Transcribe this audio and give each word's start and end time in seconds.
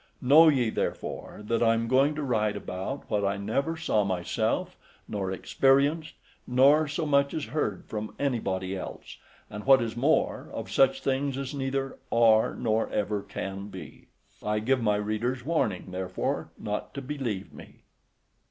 Know 0.19 0.47
ye, 0.47 0.71
therefore, 0.71 1.41
that 1.43 1.61
I 1.61 1.75
am 1.75 1.87
going 1.87 2.15
to 2.15 2.23
write 2.23 2.55
about 2.57 3.07
what 3.07 3.23
I 3.23 3.37
never 3.37 3.77
saw 3.77 4.03
myself, 4.03 4.75
nor 5.07 5.31
experienced, 5.31 6.15
nor 6.47 6.87
so 6.87 7.05
much 7.05 7.35
as 7.35 7.45
heard 7.53 7.85
from 7.85 8.15
anybody 8.17 8.75
else, 8.75 9.17
and, 9.47 9.63
what 9.63 9.79
is 9.79 9.95
more, 9.95 10.49
of 10.53 10.71
such 10.71 11.01
things 11.03 11.37
as 11.37 11.53
neither 11.53 11.99
are, 12.11 12.55
nor 12.55 12.89
ever 12.89 13.21
can 13.21 13.67
be. 13.67 14.07
I 14.41 14.57
give 14.57 14.81
my 14.81 14.95
readers 14.95 15.45
warning, 15.45 15.89
therefore, 15.91 16.49
not 16.57 16.95
to 16.95 17.01
believe 17.03 17.53
me. 17.53 17.83